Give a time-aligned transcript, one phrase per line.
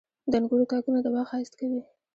[0.31, 1.81] •د انګورو تاکونه د باغ ښایست کوي.